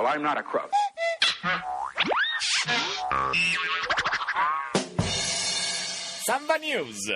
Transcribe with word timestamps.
Well, 0.00 0.16
I'm 0.16 0.22
not 0.22 0.38
a 0.38 0.42
crook. 0.42 0.70
Samba 6.24 6.56
News. 6.56 7.12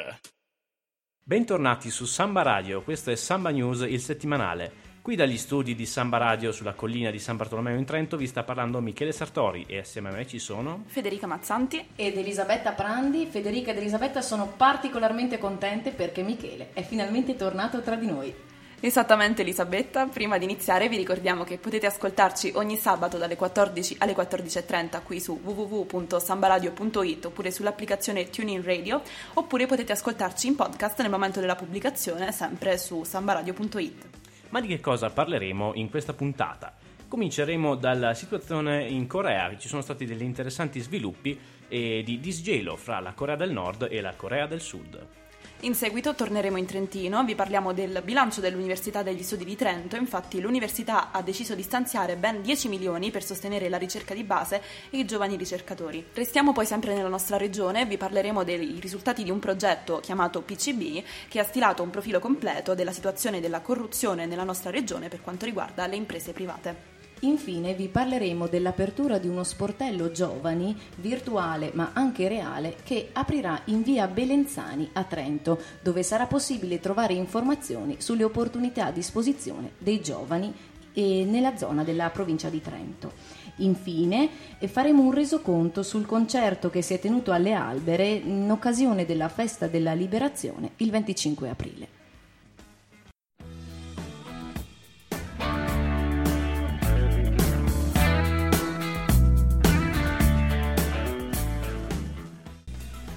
Bentornati 1.25 1.89
su 1.89 2.05
Samba 2.05 2.43
Radio, 2.43 2.83
questo 2.83 3.11
è 3.11 3.15
Samba 3.15 3.49
News, 3.49 3.87
il 3.89 4.01
settimanale. 4.01 4.83
Qui 5.01 5.17
dagli 5.17 5.39
studi 5.39 5.75
di 5.75 5.87
Samba 5.87 6.19
Radio 6.19 6.53
sulla 6.53 6.75
collina 6.75 7.11
di 7.11 7.19
San 7.19 7.39
Bartolomeo 7.39 7.79
in 7.79 7.87
Trento 7.87 8.19
vi 8.19 8.27
sta 8.27 8.43
parlando 8.43 8.83
Michele 8.83 9.13
Sartori 9.13 9.65
e 9.67 9.79
assieme 9.79 10.11
a 10.11 10.13
me 10.13 10.27
ci 10.27 10.39
sono 10.39 10.85
Federica 10.85 11.27
Mazzanti 11.27 11.89
ed 11.97 12.19
Elisabetta 12.19 12.73
Prandi. 12.73 13.25
Federica 13.25 13.71
ed 13.71 13.79
Elisabetta 13.79 14.21
sono 14.21 14.47
particolarmente 14.47 15.39
contente 15.39 15.91
perché 15.93 16.23
Michele 16.23 16.75
è 16.75 16.83
finalmente 16.83 17.35
tornato 17.35 17.81
tra 17.81 17.95
di 17.95 18.07
noi. 18.07 18.53
Esattamente 18.85 19.41
Elisabetta, 19.41 20.05
prima 20.09 20.37
di 20.37 20.45
iniziare 20.45 20.91
vi 20.91 20.99
ricordiamo 20.99 21.43
che 21.43 21.57
potete 21.57 21.87
ascoltarci 21.87 22.53
ogni 22.57 22.77
sabato 22.77 23.17
dalle 23.17 23.35
14 23.35 23.97
alle 24.01 24.15
14.30 24.15 25.03
qui 25.03 25.21
su 25.21 25.41
www.sambaradio.it 25.43 27.25
oppure 27.25 27.51
sull'applicazione 27.51 28.29
TuneIn 28.29 28.63
Radio 28.63 29.01
oppure 29.33 29.65
potete 29.65 29.93
ascoltarci 29.93 30.49
in 30.49 30.57
podcast 30.57 31.01
nel 31.01 31.09
momento 31.09 31.41
della 31.41 31.57
pubblicazione 31.57 32.31
sempre 32.31 32.77
su 32.77 33.05
sambaradio.it. 33.05 34.07
Ma 34.51 34.61
di 34.61 34.69
che 34.69 34.81
cosa 34.81 35.09
parleremo 35.09 35.73
in 35.77 35.89
questa 35.89 36.13
puntata? 36.13 36.75
Cominceremo 37.09 37.77
dalla 37.77 38.13
situazione 38.13 38.87
in 38.87 39.07
Corea, 39.07 39.57
ci 39.57 39.67
sono 39.67 39.81
stati 39.81 40.05
degli 40.05 40.21
interessanti 40.21 40.79
sviluppi 40.81 41.41
e 41.69 42.03
di 42.05 42.21
disgelo 42.21 42.77
fra 42.77 43.01
la 43.01 43.15
Corea 43.15 43.37
del 43.37 43.51
Nord 43.51 43.89
e 43.91 44.03
la 44.03 44.13
Corea 44.15 44.47
del 44.47 44.61
Sud. 44.61 45.24
In 45.65 45.75
seguito 45.75 46.15
torneremo 46.15 46.59
in 46.59 46.67
Trentino, 46.67 47.25
vi 47.25 47.35
parliamo 47.35 47.73
del 47.73 48.03
bilancio 48.05 48.43
dell'Università 48.43 49.03
degli 49.03 49.23
Studi 49.23 49.47
di 49.47 49.57
Trento, 49.57 49.97
infatti 49.97 50.39
l'università 50.43 51.11
ha 51.11 51.23
deciso 51.23 51.55
di 51.55 51.63
stanziare 51.63 52.17
ben 52.17 52.43
10 52.43 52.69
milioni 52.69 53.11
per 53.11 53.25
sostenere 53.25 53.71
la 53.71 53.79
ricerca 53.79 54.13
di 54.13 54.25
base 54.25 54.61
e 54.91 54.99
i 54.99 55.07
giovani 55.07 55.37
ricercatori. 55.37 56.05
Restiamo 56.13 56.53
poi 56.53 56.67
sempre 56.67 56.95
nella 56.95 57.09
nostra 57.09 57.39
regione, 57.39 57.87
vi 57.87 57.97
parleremo 57.97 58.45
dei 58.45 58.79
risultati 58.79 59.25
di 59.25 59.31
un 59.31 59.39
progetto 59.39 60.01
chiamato 60.01 60.43
PCB 60.43 61.03
che 61.29 61.41
ha 61.41 61.45
stilato 61.45 61.83
un 61.83 61.89
profilo 61.89 62.19
completo 62.19 62.75
della 62.75 62.93
situazione 62.93 63.41
della 63.41 63.63
corruzione 63.63 64.27
nella 64.27 64.45
nostra 64.45 64.69
regione 64.69 65.09
per 65.09 65.23
quanto 65.23 65.47
riguarda 65.47 65.87
le 65.87 65.97
imprese 65.97 66.33
private. 66.33 66.94
Infine 67.25 67.73
vi 67.73 67.89
parleremo 67.89 68.49
dell'apertura 68.49 69.17
di 69.17 69.29
uno 69.29 69.45
sportello 69.45 70.11
giovani, 70.11 70.77
virtuale 70.97 71.71
ma 71.73 71.93
anche 71.95 72.29
reale, 72.29 72.77
che 72.85 73.09
aprirà 73.13 73.63
in 73.67 73.83
via 73.83 74.07
Belenzani 74.07 74.91
a 74.93 75.05
Trento, 75.05 75.59
dove 75.81 76.03
sarà 76.03 76.27
possibile 76.27 76.81
trovare 76.81 77.15
informazioni 77.15 77.97
sulle 77.99 78.25
opportunità 78.25 78.87
a 78.87 78.93
disposizione 78.93 79.73
dei 79.79 80.03
giovani 80.03 80.53
nella 80.97 81.57
zona 81.57 81.83
della 81.83 82.11
provincia 82.11 82.51
di 82.51 82.61
Trento. 82.61 83.13
Infine 83.57 84.29
faremo 84.67 85.03
un 85.03 85.13
resoconto 85.13 85.83
sul 85.83 86.05
concerto 86.05 86.69
che 86.69 86.83
si 86.83 86.93
è 86.93 87.01
tenuto 87.01 87.33
alle 87.33 87.55
Albere 87.55 88.07
in 88.07 88.51
occasione 88.51 89.07
della 89.07 89.29
festa 89.29 89.67
della 89.67 89.95
liberazione 89.95 90.73
il 90.77 90.91
25 90.91 91.49
aprile. 91.49 92.03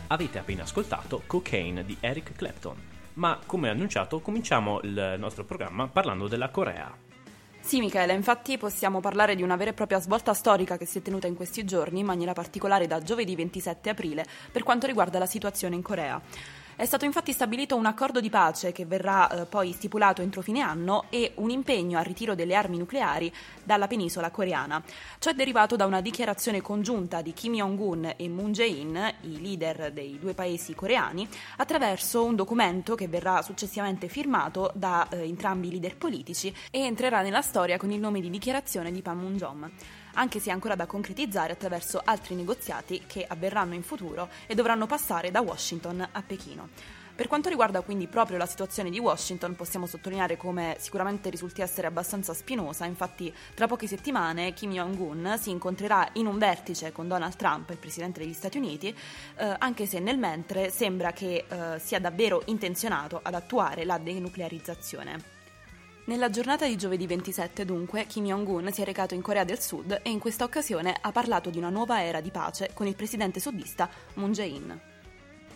Avete 0.10 0.40
appena 0.40 0.64
ascoltato 0.64 1.24
Cocaine 1.28 1.84
di 1.84 1.98
Eric 2.00 2.32
Clapton, 2.32 2.78
ma 3.16 3.38
come 3.46 3.68
annunciato 3.68 4.22
cominciamo 4.22 4.80
il 4.84 5.16
nostro 5.18 5.44
programma 5.44 5.90
parlando 5.90 6.30
della 6.30 6.48
Corea. 6.48 6.96
Sì, 7.60 7.80
Michele, 7.80 8.14
infatti 8.14 8.58
possiamo 8.58 9.02
parlare 9.02 9.36
di 9.36 9.44
una 9.44 9.58
vera 9.58 9.72
e 9.72 9.74
propria 9.74 10.00
svolta 10.00 10.34
storica 10.34 10.78
che 10.78 10.86
si 10.86 11.00
è 11.00 11.02
tenuta 11.02 11.28
in 11.28 11.36
questi 11.36 11.66
giorni, 11.66 12.00
in 12.00 12.06
maniera 12.06 12.32
particolare 12.32 12.88
da 12.88 13.02
giovedì 13.02 13.36
27 13.36 13.90
aprile, 13.90 14.26
per 14.50 14.64
quanto 14.64 14.88
riguarda 14.88 15.20
la 15.20 15.26
situazione 15.26 15.76
in 15.76 15.82
Corea. 15.82 16.22
È 16.78 16.86
stato 16.86 17.06
infatti 17.06 17.32
stabilito 17.32 17.76
un 17.76 17.88
accordo 17.88 18.22
di 18.22 18.30
pace 18.30 18.72
che 18.72 18.86
verrà 18.86 19.28
eh, 19.32 19.46
poi 19.46 19.72
stipulato 19.72 20.22
entro 20.22 20.44
fine 20.44 20.62
anno 20.62 21.06
e 21.10 21.32
un 21.38 21.50
impegno 21.50 21.98
al 21.98 22.06
ritiro 22.06 22.36
delle 22.36 22.54
armi 22.54 22.78
nucleari 22.78 23.34
dalla 23.64 23.88
penisola 23.88 24.30
coreana. 24.30 24.84
Ciò 25.18 25.32
è 25.32 25.34
derivato 25.34 25.76
da 25.76 25.88
una 25.88 26.02
dichiarazione 26.02 26.62
congiunta 26.62 27.24
di 27.24 27.34
Kim 27.34 27.56
Jong-un 27.56 28.14
e 28.16 28.30
Moon 28.30 28.52
Jae-in, 28.52 29.14
i 29.22 29.42
leader 29.42 29.92
dei 29.92 30.20
due 30.20 30.36
paesi 30.36 30.76
coreani, 30.76 31.28
attraverso 31.56 32.24
un 32.24 32.36
documento 32.36 32.94
che 32.94 33.08
verrà 33.08 33.42
successivamente 33.42 34.08
firmato 34.08 34.70
da 34.76 35.08
eh, 35.10 35.24
entrambi 35.24 35.70
i 35.70 35.72
leader 35.72 35.98
politici 35.98 36.54
e 36.70 36.82
entrerà 36.82 37.24
nella 37.24 37.42
storia 37.42 37.78
con 37.78 37.90
il 37.90 38.00
nome 38.00 38.22
di 38.22 38.30
dichiarazione 38.30 38.92
di 38.92 39.02
Panmunjom 39.02 39.68
anche 40.18 40.40
se 40.40 40.52
ancora 40.52 40.76
da 40.76 40.86
concretizzare 40.86 41.54
attraverso 41.54 42.02
altri 42.04 42.36
negoziati 42.36 43.04
che 43.08 43.26
avverranno 43.28 43.74
in 43.74 43.84
futuro 43.84 44.30
e 44.46 44.56
dovranno 44.56 44.86
passare 44.86 45.32
da 45.32 45.42
Washington 45.42 46.08
a 46.12 46.22
Pechino. 46.22 46.70
Per 47.18 47.28
quanto 47.28 47.50
riguarda 47.50 47.82
quindi 47.82 48.06
proprio 48.06 48.38
la 48.38 48.46
situazione 48.46 48.92
di 48.92 49.00
Washington, 49.00 49.56
possiamo 49.56 49.88
sottolineare 49.88 50.38
come 50.38 50.76
sicuramente 50.78 51.32
risulti 51.32 51.62
essere 51.62 51.88
abbastanza 51.88 52.36
spinosa, 52.36 52.86
infatti 52.86 53.34
tra 53.56 53.66
poche 53.66 53.88
settimane 53.88 54.54
Kim 54.54 54.72
Jong-un 54.72 55.36
si 55.40 55.50
incontrerà 55.50 56.08
in 56.14 56.28
un 56.28 56.38
vertice 56.38 56.92
con 56.92 57.08
Donald 57.08 57.36
Trump, 57.36 57.72
il 57.72 57.78
presidente 57.78 58.20
degli 58.20 58.34
Stati 58.34 58.60
Uniti, 58.60 58.96
eh, 59.38 59.56
anche 59.58 59.88
se 59.88 59.98
nel 59.98 60.20
mentre 60.20 60.70
sembra 60.70 61.12
che 61.12 61.46
eh, 61.48 61.80
sia 61.80 62.00
davvero 62.00 62.44
intenzionato 62.46 63.20
ad 63.24 63.34
attuare 63.34 63.84
la 63.84 63.98
denuclearizzazione. 63.98 65.37
Nella 66.08 66.30
giornata 66.30 66.66
di 66.66 66.78
giovedì 66.78 67.06
27, 67.06 67.66
dunque, 67.66 68.06
Kim 68.06 68.24
Jong-un 68.24 68.72
si 68.72 68.82
è 68.82 68.86
recato 68.86 69.14
in 69.14 69.22
Corea 69.22 69.44
del 69.44 69.60
Sud 69.60 70.00
e 70.04 70.10
in 70.10 70.20
questa 70.20 70.46
occasione 70.46 70.96
ha 71.02 71.12
parlato 71.12 71.50
di 71.50 71.58
una 71.58 71.70
nuova 71.70 72.02
era 72.02 72.22
di 72.22 72.32
pace 72.32 72.70
con 72.74 72.88
il 72.88 72.96
presidente 72.96 73.42
sudista 73.42 73.90
Moon 74.14 74.32
Jae-in. 74.32 74.97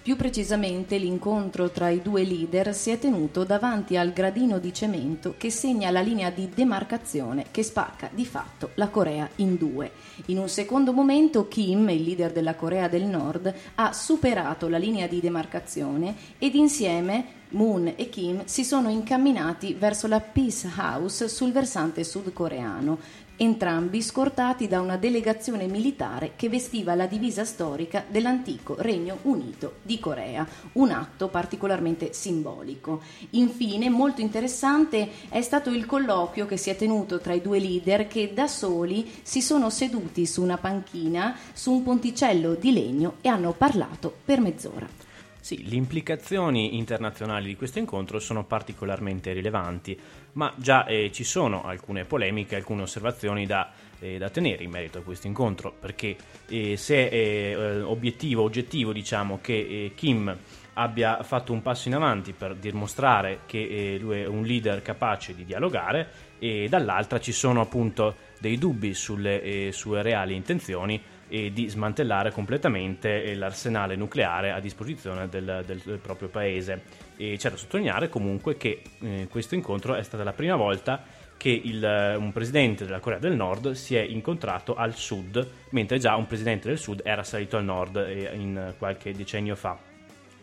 Più 0.01 0.15
precisamente 0.15 0.97
l'incontro 0.97 1.69
tra 1.69 1.89
i 1.89 2.01
due 2.01 2.23
leader 2.23 2.73
si 2.73 2.89
è 2.89 2.97
tenuto 2.97 3.43
davanti 3.43 3.97
al 3.97 4.13
gradino 4.13 4.57
di 4.57 4.73
cemento 4.73 5.35
che 5.37 5.51
segna 5.51 5.91
la 5.91 6.01
linea 6.01 6.31
di 6.31 6.49
demarcazione 6.51 7.45
che 7.51 7.61
spacca 7.61 8.09
di 8.11 8.25
fatto 8.25 8.71
la 8.75 8.89
Corea 8.89 9.29
in 9.35 9.57
due. 9.57 9.91
In 10.25 10.39
un 10.39 10.49
secondo 10.49 10.91
momento 10.91 11.47
Kim, 11.47 11.87
il 11.89 12.01
leader 12.01 12.31
della 12.31 12.55
Corea 12.55 12.87
del 12.87 13.03
Nord, 13.03 13.53
ha 13.75 13.93
superato 13.93 14.67
la 14.67 14.79
linea 14.79 15.05
di 15.05 15.19
demarcazione 15.19 16.15
ed 16.39 16.55
insieme 16.55 17.39
Moon 17.49 17.93
e 17.95 18.09
Kim 18.09 18.43
si 18.45 18.63
sono 18.63 18.89
incamminati 18.89 19.75
verso 19.75 20.07
la 20.07 20.19
Peace 20.19 20.67
House 20.77 21.27
sul 21.27 21.51
versante 21.51 22.03
sudcoreano, 22.03 22.97
entrambi 23.41 24.03
scortati 24.03 24.67
da 24.67 24.81
una 24.81 24.97
delegazione 24.97 25.65
militare 25.65 26.33
che 26.35 26.47
vestiva 26.47 26.93
la 26.93 27.07
divisa 27.07 27.43
storica 27.43 28.05
dell'antico 28.07 28.75
Regno 28.77 29.17
Unito 29.23 29.77
di 29.81 29.99
Corea, 29.99 30.47
un 30.73 30.91
atto 30.91 31.27
particolarmente 31.27 32.13
simbolico. 32.13 33.01
Infine, 33.31 33.89
molto 33.89 34.21
interessante 34.21 35.09
è 35.29 35.41
stato 35.41 35.71
il 35.71 35.87
colloquio 35.87 36.45
che 36.45 36.57
si 36.57 36.69
è 36.69 36.75
tenuto 36.75 37.19
tra 37.19 37.33
i 37.33 37.41
due 37.41 37.57
leader 37.57 38.07
che 38.07 38.31
da 38.31 38.45
soli 38.45 39.11
si 39.23 39.41
sono 39.41 39.71
seduti 39.71 40.27
su 40.27 40.43
una 40.43 40.57
panchina 40.57 41.35
su 41.51 41.71
un 41.71 41.81
ponticello 41.81 42.53
di 42.53 42.71
legno 42.71 43.15
e 43.21 43.29
hanno 43.29 43.53
parlato 43.53 44.13
per 44.23 44.39
mezz'ora. 44.39 45.10
Sì, 45.41 45.67
le 45.67 45.75
implicazioni 45.75 46.77
internazionali 46.77 47.47
di 47.47 47.55
questo 47.55 47.79
incontro 47.79 48.19
sono 48.19 48.43
particolarmente 48.43 49.33
rilevanti, 49.33 49.99
ma 50.33 50.53
già 50.55 50.85
eh, 50.85 51.11
ci 51.11 51.23
sono 51.23 51.63
alcune 51.63 52.05
polemiche, 52.05 52.55
alcune 52.55 52.83
osservazioni 52.83 53.47
da, 53.47 53.71
eh, 53.97 54.19
da, 54.19 54.29
tenere 54.29 54.63
in 54.63 54.69
merito 54.69 54.99
a 54.99 55.01
questo 55.01 55.25
incontro, 55.25 55.73
perché 55.73 56.15
eh, 56.47 56.77
se 56.77 57.09
è 57.09 57.15
eh, 57.15 57.81
obiettivo, 57.81 58.43
oggettivo 58.43 58.93
diciamo 58.93 59.39
che 59.41 59.55
eh, 59.55 59.93
Kim 59.95 60.37
abbia 60.73 61.23
fatto 61.23 61.53
un 61.53 61.63
passo 61.63 61.87
in 61.87 61.95
avanti 61.95 62.33
per 62.33 62.55
dimostrare 62.55 63.39
che 63.47 63.95
eh, 63.95 63.97
lui 63.97 64.19
è 64.19 64.27
un 64.27 64.43
leader 64.43 64.83
capace 64.83 65.33
di 65.33 65.43
dialogare 65.43 66.29
e 66.37 66.67
dall'altra 66.69 67.19
ci 67.19 67.31
sono 67.31 67.61
appunto 67.61 68.15
dei 68.39 68.59
dubbi 68.59 68.93
sulle 68.93 69.71
sue 69.71 70.01
reali 70.03 70.35
intenzioni 70.35 71.01
e 71.31 71.53
di 71.53 71.69
smantellare 71.69 72.31
completamente 72.31 73.23
eh, 73.23 73.35
l'arsenale 73.35 73.95
nucleare 73.95 74.51
a 74.51 74.59
disposizione 74.59 75.29
del, 75.29 75.63
del, 75.65 75.81
del 75.83 75.97
proprio 75.99 76.27
paese. 76.27 76.83
E 77.15 77.37
c'è 77.37 77.49
da 77.49 77.55
sottolineare 77.55 78.09
comunque 78.09 78.57
che 78.57 78.81
eh, 78.99 79.27
questo 79.29 79.55
incontro 79.55 79.95
è 79.95 80.03
stata 80.03 80.25
la 80.25 80.33
prima 80.33 80.57
volta 80.57 81.01
che 81.37 81.49
il, 81.49 81.83
eh, 81.83 82.15
un 82.15 82.33
presidente 82.33 82.83
della 82.83 82.99
Corea 82.99 83.17
del 83.17 83.33
Nord 83.33 83.71
si 83.71 83.95
è 83.95 84.01
incontrato 84.01 84.75
al 84.75 84.93
sud, 84.93 85.47
mentre 85.69 85.99
già 85.99 86.17
un 86.17 86.27
presidente 86.27 86.67
del 86.67 86.77
sud 86.77 87.01
era 87.05 87.23
salito 87.23 87.55
al 87.55 87.63
nord 87.63 87.95
eh, 87.95 88.29
in 88.33 88.73
qualche 88.77 89.13
decennio 89.13 89.55
fa. 89.55 89.79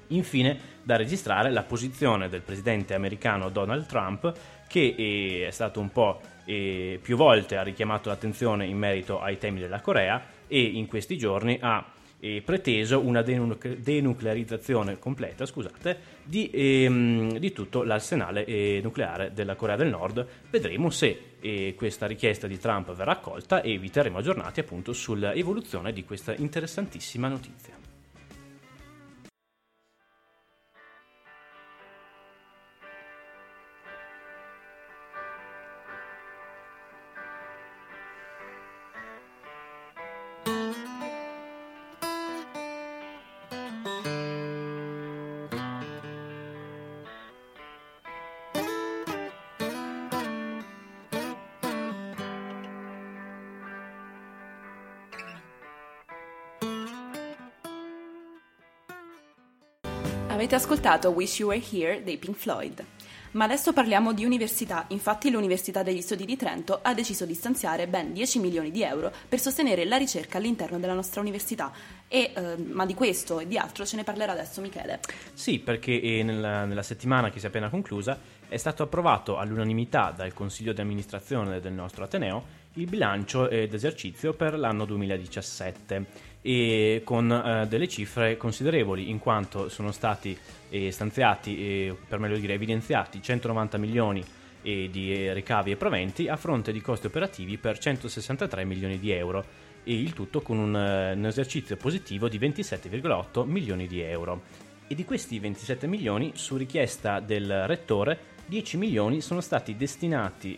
Infine, 0.08 0.58
da 0.82 0.96
registrare 0.96 1.50
la 1.50 1.64
posizione 1.64 2.30
del 2.30 2.40
presidente 2.40 2.94
americano 2.94 3.50
Donald 3.50 3.84
Trump, 3.84 4.32
che 4.68 4.94
eh, 4.96 5.46
è 5.48 5.50
stato 5.50 5.80
un 5.80 5.90
po' 5.90 6.20
più 6.48 7.14
volte 7.14 7.58
ha 7.58 7.62
richiamato 7.62 8.08
l'attenzione 8.08 8.64
in 8.64 8.78
merito 8.78 9.20
ai 9.20 9.36
temi 9.36 9.60
della 9.60 9.82
Corea 9.82 10.24
e 10.46 10.58
in 10.62 10.86
questi 10.86 11.18
giorni 11.18 11.58
ha 11.60 11.84
eh, 12.20 12.42
preteso 12.44 13.00
una 13.00 13.22
denucle- 13.22 13.80
denuclearizzazione 13.80 14.98
completa 14.98 15.46
scusate, 15.46 15.98
di, 16.24 16.50
ehm, 16.52 17.38
di 17.38 17.52
tutto 17.52 17.82
l'arsenale 17.82 18.44
eh, 18.44 18.80
nucleare 18.82 19.32
della 19.32 19.54
Corea 19.54 19.76
del 19.76 19.88
Nord. 19.88 20.26
Vedremo 20.50 20.90
se 20.90 21.36
eh, 21.40 21.74
questa 21.76 22.06
richiesta 22.06 22.46
di 22.46 22.58
Trump 22.58 22.94
verrà 22.94 23.12
accolta 23.12 23.62
e 23.62 23.78
vi 23.78 23.90
terremo 23.90 24.18
aggiornati 24.18 24.60
appunto 24.60 24.92
sull'evoluzione 24.92 25.92
di 25.92 26.04
questa 26.04 26.34
interessantissima 26.34 27.28
notizia. 27.28 27.77
Avete 60.38 60.54
ascoltato 60.54 61.10
Wish 61.10 61.40
You 61.40 61.48
Were 61.48 61.60
Here 61.68 62.00
dei 62.04 62.16
Pink 62.16 62.36
Floyd. 62.36 62.84
Ma 63.32 63.42
adesso 63.42 63.72
parliamo 63.72 64.12
di 64.12 64.24
università. 64.24 64.84
Infatti 64.90 65.30
l'Università 65.30 65.82
degli 65.82 66.00
Studi 66.00 66.24
di 66.24 66.36
Trento 66.36 66.78
ha 66.80 66.94
deciso 66.94 67.26
di 67.26 67.34
stanziare 67.34 67.88
ben 67.88 68.12
10 68.12 68.38
milioni 68.38 68.70
di 68.70 68.84
euro 68.84 69.10
per 69.28 69.40
sostenere 69.40 69.84
la 69.84 69.96
ricerca 69.96 70.38
all'interno 70.38 70.78
della 70.78 70.94
nostra 70.94 71.20
università. 71.20 71.72
E, 72.06 72.30
eh, 72.32 72.56
ma 72.56 72.86
di 72.86 72.94
questo 72.94 73.40
e 73.40 73.48
di 73.48 73.58
altro 73.58 73.84
ce 73.84 73.96
ne 73.96 74.04
parlerà 74.04 74.30
adesso 74.30 74.60
Michele. 74.60 75.00
Sì, 75.34 75.58
perché 75.58 76.00
eh, 76.00 76.22
nella, 76.22 76.64
nella 76.66 76.84
settimana 76.84 77.30
che 77.30 77.40
si 77.40 77.46
è 77.46 77.48
appena 77.48 77.68
conclusa 77.68 78.16
è 78.48 78.56
stato 78.58 78.84
approvato 78.84 79.38
all'unanimità 79.38 80.14
dal 80.16 80.32
Consiglio 80.34 80.72
di 80.72 80.80
amministrazione 80.80 81.58
del 81.58 81.72
nostro 81.72 82.04
Ateneo 82.04 82.66
il 82.74 82.86
bilancio 82.86 83.48
d'esercizio 83.48 84.34
per 84.34 84.56
l'anno 84.56 84.84
2017 84.84 86.06
e 86.40 87.02
con 87.04 87.30
eh, 87.30 87.66
delle 87.66 87.88
cifre 87.88 88.36
considerevoli 88.36 89.10
in 89.10 89.18
quanto 89.18 89.68
sono 89.68 89.92
stati 89.92 90.36
eh, 90.70 90.90
stanziati, 90.90 91.58
eh, 91.58 91.96
per 92.06 92.18
meglio 92.18 92.36
dire 92.38 92.54
evidenziati, 92.54 93.20
190 93.20 93.78
milioni 93.78 94.24
eh, 94.62 94.88
di 94.90 95.12
eh, 95.12 95.32
ricavi 95.32 95.72
e 95.72 95.76
proventi 95.76 96.28
a 96.28 96.36
fronte 96.36 96.72
di 96.72 96.80
costi 96.80 97.06
operativi 97.06 97.58
per 97.58 97.78
163 97.78 98.64
milioni 98.64 98.98
di 98.98 99.10
euro 99.10 99.66
e 99.84 99.94
il 99.94 100.12
tutto 100.12 100.40
con 100.40 100.58
un, 100.58 100.76
eh, 100.76 101.12
un 101.12 101.26
esercizio 101.26 101.76
positivo 101.76 102.28
di 102.28 102.38
27,8 102.38 103.44
milioni 103.44 103.86
di 103.86 104.00
euro. 104.00 104.66
E 104.90 104.94
di 104.94 105.04
questi 105.04 105.38
27 105.38 105.86
milioni, 105.86 106.32
su 106.34 106.56
richiesta 106.56 107.20
del 107.20 107.66
rettore, 107.66 108.36
10 108.46 108.78
milioni 108.78 109.20
sono 109.20 109.42
stati 109.42 109.76
destinati 109.76 110.56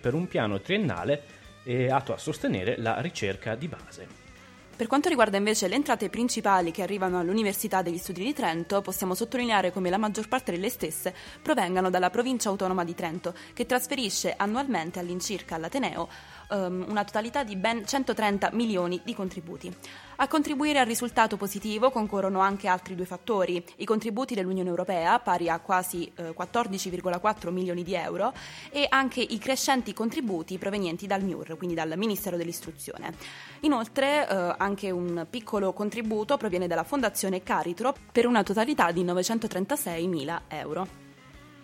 per 0.00 0.14
un 0.14 0.26
piano 0.26 0.62
triennale 0.62 1.22
atto 1.90 2.14
a 2.14 2.16
sostenere 2.16 2.78
la 2.78 2.98
ricerca 3.02 3.54
di 3.54 3.68
base. 3.68 4.25
Per 4.76 4.88
quanto 4.88 5.08
riguarda 5.08 5.38
invece 5.38 5.68
le 5.68 5.74
entrate 5.74 6.10
principali 6.10 6.70
che 6.70 6.82
arrivano 6.82 7.18
all'Università 7.18 7.80
degli 7.80 7.96
Studi 7.96 8.22
di 8.22 8.34
Trento, 8.34 8.82
possiamo 8.82 9.14
sottolineare 9.14 9.72
come 9.72 9.88
la 9.88 9.96
maggior 9.96 10.28
parte 10.28 10.52
delle 10.52 10.68
stesse 10.68 11.14
provengano 11.40 11.88
dalla 11.88 12.10
provincia 12.10 12.50
autonoma 12.50 12.84
di 12.84 12.94
Trento, 12.94 13.32
che 13.54 13.64
trasferisce 13.64 14.34
annualmente 14.36 14.98
all'incirca 14.98 15.54
all'Ateneo 15.54 16.08
um, 16.50 16.84
una 16.88 17.04
totalità 17.04 17.44
di 17.44 17.56
ben 17.56 17.86
130 17.86 18.50
milioni 18.52 19.00
di 19.04 19.14
contributi. 19.14 19.74
A 20.18 20.28
contribuire 20.28 20.78
al 20.78 20.86
risultato 20.86 21.36
positivo 21.36 21.90
concorrono 21.90 22.40
anche 22.40 22.68
altri 22.68 22.94
due 22.94 23.04
fattori, 23.04 23.62
i 23.76 23.84
contributi 23.84 24.34
dell'Unione 24.34 24.70
Europea, 24.70 25.18
pari 25.18 25.50
a 25.50 25.58
quasi 25.58 26.10
eh, 26.16 26.34
14,4 26.36 27.50
milioni 27.50 27.82
di 27.82 27.94
euro, 27.94 28.32
e 28.70 28.86
anche 28.88 29.20
i 29.20 29.36
crescenti 29.38 29.92
contributi 29.92 30.56
provenienti 30.56 31.06
dal 31.06 31.22
MIUR, 31.22 31.58
quindi 31.58 31.74
dal 31.74 31.92
Ministero 31.96 32.38
dell'Istruzione. 32.38 33.12
Inoltre 33.60 34.26
eh, 34.26 34.54
anche 34.56 34.90
un 34.90 35.26
piccolo 35.28 35.74
contributo 35.74 36.38
proviene 36.38 36.66
dalla 36.66 36.84
Fondazione 36.84 37.42
Caritro 37.42 37.94
per 38.10 38.26
una 38.26 38.42
totalità 38.42 38.92
di 38.92 39.04
936 39.04 40.06
mila 40.06 40.42
euro. 40.48 41.05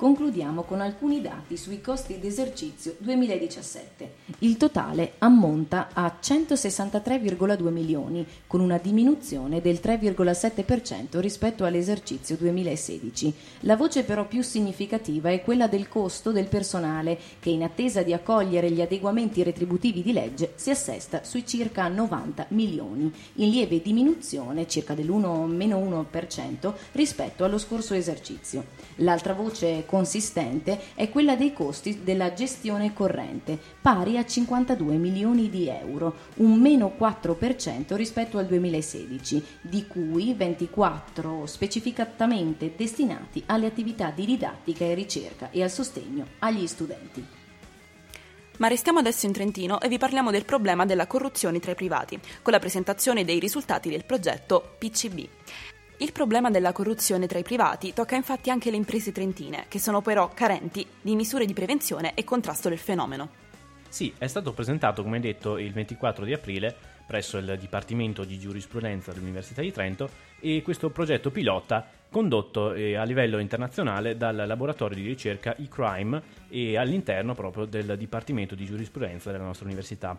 Concludiamo 0.03 0.65
con 0.65 0.81
alcuni 0.81 1.21
dati 1.21 1.57
sui 1.57 1.81
costi 1.81 2.19
d'esercizio 2.19 2.97
2017. 2.99 4.15
Il 4.41 4.57
totale 4.57 5.13
ammonta 5.19 5.91
a 5.93 6.19
163,2 6.21 7.69
milioni, 7.69 8.27
con 8.49 8.59
una 8.59 8.79
diminuzione 8.79 9.61
del 9.61 9.79
3,7% 9.81 11.21
rispetto 11.21 11.65
all'esercizio 11.65 12.37
2016. 12.37 13.33
La 13.61 13.77
voce 13.77 14.03
però 14.03 14.27
più 14.27 14.43
significativa 14.43 15.31
è 15.31 15.41
quella 15.41 15.69
del 15.69 15.87
costo 15.87 16.33
del 16.33 16.49
personale, 16.49 17.17
che 17.39 17.51
in 17.51 17.63
attesa 17.63 18.03
di 18.03 18.13
accogliere 18.13 18.73
gli 18.73 18.81
adeguamenti 18.81 19.45
retributivi 19.45 20.03
di 20.03 20.13
legge 20.13 20.55
si 20.57 20.71
assesta 20.71 21.23
sui 21.23 21.47
circa 21.47 21.87
90 21.87 22.47
milioni, 22.49 23.09
in 23.35 23.51
lieve 23.51 23.81
diminuzione, 23.81 24.67
circa 24.67 24.95
dell'1-1% 24.95 26.73
rispetto 26.91 27.45
allo 27.45 27.59
scorso 27.59 27.95
esercizio. 27.95 28.65
L'altra 28.97 29.33
voce 29.33 29.85
consistente 29.93 30.95
è 30.95 31.11
quella 31.11 31.37
dei 31.37 31.53
costi 31.53 32.03
della 32.03 32.33
gestione 32.33 32.95
corrente, 32.95 33.59
pari 33.83 34.17
a 34.17 34.25
52 34.25 34.95
milioni 34.95 35.51
di 35.51 35.69
euro, 35.69 36.15
un 36.37 36.59
meno 36.59 36.97
4% 36.99 37.95
rispetto 37.95 38.39
al 38.39 38.47
2016, 38.47 39.45
di 39.61 39.87
cui 39.87 40.33
24 40.33 41.45
specificatamente 41.45 42.73
destinati 42.75 43.43
alle 43.45 43.67
attività 43.67 44.11
di 44.11 44.25
didattica 44.25 44.87
e 44.87 44.95
ricerca 44.95 45.51
e 45.51 45.63
al 45.63 45.71
sostegno 45.71 46.25
agli 46.39 46.67
studenti. 46.67 47.27
Ma 48.57 48.69
restiamo 48.69 49.01
adesso 49.01 49.27
in 49.27 49.33
Trentino 49.33 49.79
e 49.79 49.89
vi 49.89 49.99
parliamo 49.99 50.31
del 50.31 50.47
problema 50.47 50.87
della 50.87 51.07
corruzione 51.07 51.61
tra 51.61 51.73
i 51.73 51.75
privati, 51.75 52.19
con 52.41 52.55
la 52.55 52.59
presentazione 52.59 53.27
dei 53.27 53.39
risultati 53.39 53.91
del 53.91 54.07
progetto 54.07 54.77
PCB. 54.79 55.29
Il 56.03 56.11
problema 56.11 56.51
della 56.51 56.73
corruzione 56.73 57.29
tra 57.29 57.39
i 57.39 57.45
privati 57.45 57.93
tocca 57.93 58.17
infatti 58.17 58.51
anche 58.51 58.73
le 58.73 58.77
imprese 58.77 59.13
trentine, 59.13 59.67
che 59.69 59.79
sono 59.79 60.03
però 60.03 60.29
carenti 60.35 60.85
di 61.01 61.15
misure 61.15 61.47
di 61.47 61.53
prevenzione 61.53 62.15
e 62.15 62.25
contrasto 62.25 62.69
del 62.69 62.79
fenomeno. 62.79 63.31
Sì, 63.89 64.13
è 64.19 64.27
stato 64.27 64.53
presentato, 64.53 65.05
come 65.05 65.21
detto, 65.21 65.59
il 65.59 65.73
24 65.73 66.25
di 66.25 66.33
aprile 66.33 66.75
presso 67.07 67.39
il 67.39 67.57
Dipartimento 67.57 68.25
di 68.25 68.37
Giurisprudenza 68.37 69.13
dell'Università 69.13 69.61
di 69.61 69.71
Trento 69.71 70.11
e 70.41 70.61
questo 70.63 70.91
progetto 70.91 71.31
pilota 71.31 71.87
condotto 72.11 72.73
eh, 72.73 72.97
a 72.97 73.05
livello 73.05 73.39
internazionale 73.39 74.17
dal 74.17 74.43
laboratorio 74.45 74.97
di 74.97 75.07
ricerca 75.07 75.57
eCrime 75.57 76.21
e 76.49 76.77
all'interno 76.77 77.33
proprio 77.35 77.65
del 77.65 77.97
Dipartimento 77.97 78.57
di 78.57 78.65
Giurisprudenza 78.65 79.31
della 79.31 79.45
nostra 79.45 79.67
università 79.67 80.17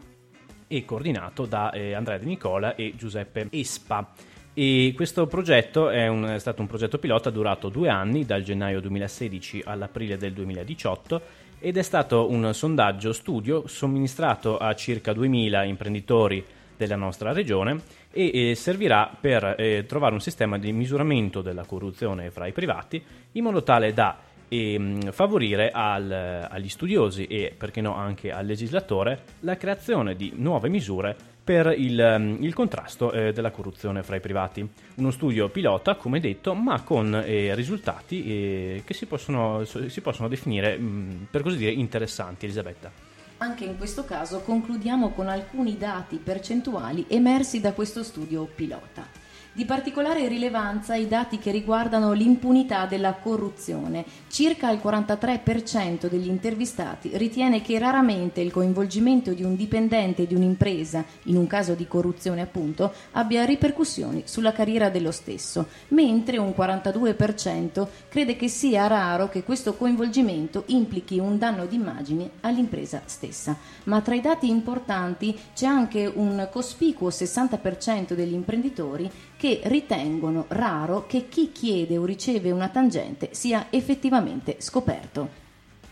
e 0.65 0.86
coordinato 0.86 1.46
da 1.46 1.72
eh, 1.72 1.93
Andrea 1.93 2.17
De 2.17 2.25
Nicola 2.25 2.74
e 2.75 2.93
Giuseppe 2.96 3.48
Espa. 3.51 4.12
E 4.55 4.93
questo 4.95 5.25
progetto 5.25 5.89
è, 5.89 6.07
un, 6.07 6.25
è, 6.25 6.38
stato 6.38 6.62
un 6.62 6.67
progetto 6.67 7.00
pilota 7.00 7.31
durato 7.31 7.69
due 7.69 7.89
anni, 7.89 8.24
dal 8.24 8.43
gennaio 8.43 8.81
2016 8.81 9.63
all'aprile 9.65 10.15
del 10.15 10.33
2018, 10.33 11.22
ed 11.60 11.75
è 11.75 11.81
stato 11.81 12.29
un 12.29 12.53
sondaggio 12.53 13.13
studio 13.13 13.67
somministrato 13.67 14.60
a 14.60 14.75
circa 14.75 15.12
2000 15.12 15.63
imprenditori 15.63 16.45
della 16.77 16.95
nostra 16.95 17.31
regione 17.31 17.79
e 18.12 18.50
eh, 18.51 18.55
servirà 18.55 19.15
per 19.19 19.55
eh, 19.57 19.86
trovare 19.88 20.13
un 20.13 20.19
sistema 20.19 20.60
di 20.60 20.72
misuramento 20.72 21.41
della 21.41 21.65
corruzione 21.65 22.29
fra 22.29 22.45
i 22.45 22.51
privati 22.51 23.01
in 23.31 23.43
modo 23.43 23.63
tale 23.63 23.93
da 23.93 24.19
eh, 24.50 25.00
favorire 25.12 25.72
al, 25.72 26.12
agli 26.50 26.69
studiosi 26.69 27.25
e 27.25 27.53
perché 27.57 27.81
no 27.81 27.95
anche 27.95 28.31
al 28.31 28.45
legislatore 28.45 29.24
la 29.39 29.57
creazione 29.57 30.15
di 30.15 30.33
nuove 30.36 30.69
misure 30.69 31.15
per 31.43 31.73
il, 31.77 32.00
ehm, 32.00 32.38
il 32.41 32.53
contrasto 32.53 33.12
eh, 33.12 33.33
della 33.33 33.51
corruzione 33.51 34.03
fra 34.03 34.15
i 34.15 34.21
privati. 34.21 34.67
Uno 34.95 35.12
studio 35.12 35.50
pilota, 35.50 35.95
come 35.95 36.19
detto, 36.19 36.53
ma 36.53 36.81
con 36.81 37.13
eh, 37.13 37.53
risultati 37.53 38.25
eh, 38.25 38.83
che 38.85 38.93
si 38.93 39.05
possono, 39.05 39.65
si 39.65 40.01
possono 40.01 40.27
definire, 40.27 40.77
mh, 40.77 40.83
mm, 40.83 41.23
per 41.29 41.41
così 41.41 41.57
dire, 41.57 41.71
interessanti. 41.71 42.45
Elisabetta. 42.45 42.91
Anche 43.38 43.65
in 43.65 43.77
questo 43.77 44.05
caso 44.05 44.39
concludiamo 44.39 45.09
con 45.09 45.27
alcuni 45.27 45.77
dati 45.77 46.15
percentuali 46.15 47.05
emersi 47.09 47.59
da 47.59 47.73
questo 47.73 48.03
studio 48.03 48.45
pilota. 48.45 49.23
Di 49.55 49.65
particolare 49.65 50.27
rilevanza 50.27 50.95
i 50.95 51.07
dati 51.07 51.38
che 51.38 51.51
riguardano 51.51 52.12
l'impunità 52.13 52.88
della 52.88 53.13
corruzione. 53.13 54.03
Circa 54.27 54.72
il 54.72 54.81
43% 54.83 56.10
degli 56.10 56.27
intervistati 56.27 57.12
ritiene 57.13 57.62
che 57.62 57.77
raramente 57.77 58.41
il 58.41 58.51
coinvolgimento 58.51 59.31
di 59.31 59.43
un 59.43 59.55
dipendente 59.55 60.25
di 60.25 60.33
un'impresa, 60.33 61.05
in 61.25 61.38
un 61.38 61.45
caso 61.45 61.75
di 61.75 61.86
corruzione 61.86 62.41
appunto, 62.41 62.93
abbia 63.12 63.45
ripercussioni 63.45 64.24
sulla 64.25 64.53
carriera 64.53 64.89
dello 64.89 65.12
stesso, 65.12 65.67
mentre 65.89 66.39
un 66.39 66.55
42% 66.57 67.88
crede 68.10 68.36
che 68.36 68.48
sia 68.48 68.88
raro 68.88 69.29
che 69.29 69.43
questo 69.43 69.75
coinvolgimento 69.75 70.63
implichi 70.69 71.19
un 71.19 71.38
danno 71.38 71.67
d'immagine 71.67 72.31
all'impresa 72.41 73.03
stessa. 73.05 73.55
Ma 73.83 74.01
tra 74.01 74.15
i 74.15 74.22
dati 74.22 74.50
importanti 74.50 75.38
c'è 75.53 75.67
anche 75.67 76.12
un 76.12 76.48
cospicuo 76.51 77.10
60% 77.10 78.13
degli 78.13 78.33
imprenditori 78.33 79.12
che 79.43 79.59
ritengono 79.65 80.45
raro 80.47 81.05
che 81.05 81.27
chi 81.27 81.51
chiede 81.51 81.97
o 81.97 82.05
riceve 82.05 82.51
una 82.51 82.69
tangente 82.69 83.33
sia 83.33 83.67
effettivamente 83.71 84.55
scoperto. 84.59 85.27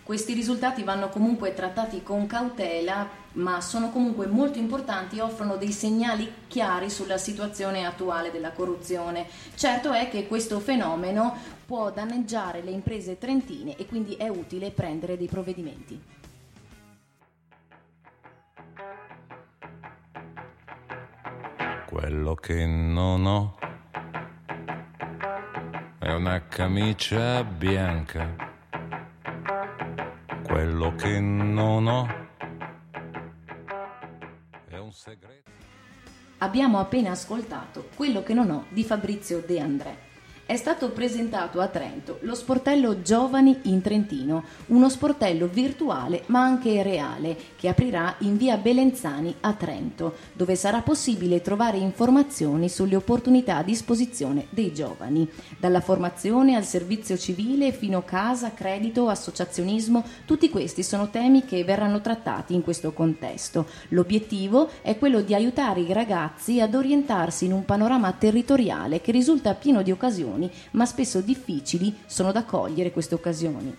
Questi 0.04 0.32
risultati 0.32 0.84
vanno 0.84 1.10
comunque 1.10 1.54
trattati 1.54 2.02
con 2.02 2.28
cautela, 2.28 3.10
ma 3.34 3.60
sono 3.60 3.90
comunque 3.90 4.26
molto 4.26 4.58
importanti 4.58 5.18
e 5.18 5.22
offrono 5.22 5.58
dei 5.58 5.74
segnali 5.74 6.32
chiari 6.48 6.90
sulla 6.90 7.18
situazione 7.18 7.86
attuale 7.86 8.32
della 8.32 8.54
corruzione. 8.54 9.28
Certo 9.56 9.92
è 9.92 10.08
che 10.08 10.28
questo 10.28 10.62
fenomeno 10.62 11.36
può 11.66 11.92
danneggiare 11.92 12.62
le 12.62 12.72
imprese 12.72 13.18
trentine 13.18 13.76
e 13.76 13.86
quindi 13.86 14.14
è 14.14 14.30
utile 14.30 14.72
prendere 14.72 15.18
dei 15.18 15.28
provvedimenti. 15.28 16.00
Quello 21.92 22.36
che 22.36 22.66
non 22.66 23.26
ho 23.26 23.58
è 26.00 26.10
una 26.14 26.48
camicia 26.48 27.44
bianca. 27.44 28.34
Quello 30.42 30.96
che 30.96 31.20
non 31.20 31.88
ho 31.88 32.08
è 34.70 34.78
un 34.78 34.94
segreto. 34.94 35.52
Abbiamo 36.38 36.80
appena 36.80 37.12
ascoltato 37.12 37.90
quello 37.94 38.24
che 38.24 38.34
non 38.34 38.52
ho 38.52 38.66
di 38.70 38.86
Fabrizio 38.86 39.42
De 39.46 39.60
André 39.60 40.11
è 40.52 40.58
stato 40.58 40.90
presentato 40.90 41.62
a 41.62 41.68
Trento 41.68 42.18
lo 42.24 42.36
sportello 42.36 43.02
Giovani 43.02 43.58
in 43.64 43.82
Trentino, 43.82 44.44
uno 44.66 44.90
sportello 44.90 45.48
virtuale 45.48 46.24
ma 46.26 46.42
anche 46.42 46.84
reale 46.84 47.38
che 47.56 47.70
aprirà 47.70 48.16
in 48.18 48.36
via 48.36 48.58
Belenzani 48.58 49.34
a 49.40 49.54
Trento, 49.54 50.16
dove 50.34 50.58
sarà 50.58 50.82
possibile 50.82 51.40
trovare 51.40 51.78
informazioni 51.78 52.68
sulle 52.68 52.98
opportunità 52.98 53.56
a 53.56 53.64
disposizione 53.64 54.48
dei 54.50 54.74
giovani, 54.74 55.26
dalla 55.58 55.80
formazione 55.80 56.58
al 56.58 56.66
servizio 56.66 57.18
civile 57.18 57.72
fino 57.72 58.00
a 58.00 58.04
casa, 58.04 58.52
credito, 58.54 59.08
associazionismo, 59.08 60.04
tutti 60.26 60.50
questi 60.50 60.84
sono 60.84 61.10
temi 61.10 61.46
che 61.46 61.64
verranno 61.64 62.02
trattati 62.02 62.54
in 62.54 62.62
questo 62.62 62.92
contesto. 62.92 63.68
L'obiettivo 63.90 64.70
è 64.82 64.98
quello 64.98 65.22
di 65.22 65.34
aiutare 65.34 65.80
i 65.80 65.94
ragazzi 65.94 66.60
ad 66.60 66.76
orientarsi 66.76 67.46
in 67.46 67.54
un 67.54 67.64
panorama 67.64 68.12
territoriale 68.12 69.00
che 69.00 69.14
risulta 69.14 69.54
pieno 69.54 69.82
di 69.82 69.92
occasioni 69.92 70.40
occasioni, 70.42 70.52
ma 70.72 70.86
spesso 70.86 71.22
difficili 71.22 71.96
sono 72.06 72.32
da 72.32 72.44
cogliere 72.46 72.92
queste 72.92 73.16
occasioni. 73.16 73.76